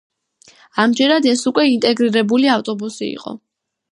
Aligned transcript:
ამჯერად 0.83 1.27
ეს 1.33 1.43
უკვე 1.51 1.67
ინტეგრირებული 1.73 2.51
ავტობუსი 2.57 3.05
იყო. 3.21 3.37